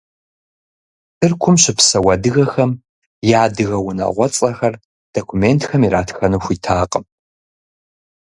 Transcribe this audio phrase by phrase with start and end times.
[1.19, 2.71] Тыркум щыпсэу адыгэхэм
[3.39, 4.73] я адыгэ унагъуэцӀэхэр
[5.13, 7.05] документхэм иратхэну хуитакъым.